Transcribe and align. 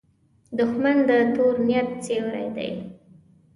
دښمن 0.59 0.97
د 1.09 1.11
تور 1.35 1.55
نیت 1.67 1.89
سیوری 2.05 2.47
دی 2.57 2.71